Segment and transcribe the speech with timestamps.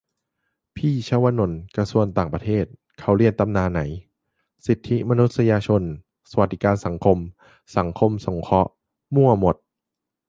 [0.75, 2.65] พี่ชวนนท์ กระทรวงต่างประเทศ
[2.99, 3.81] เขาเรียนตำราไหน
[4.67, 5.83] สิทธิมนุษยชน
[6.31, 7.17] สวัสดิการสังคม
[7.77, 8.71] สังคมสงเคราะห์
[9.15, 9.55] มั่วหมด